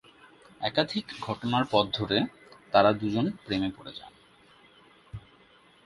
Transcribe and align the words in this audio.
একাধিক 0.61 1.05
ঘটনার 1.21 1.63
পথ 1.71 1.85
ধরে, 1.93 2.17
তারা 2.71 2.89
দুজন 2.93 3.25
প্রেমে 3.45 3.69
পড়ে 3.77 3.93
যান। 3.95 4.13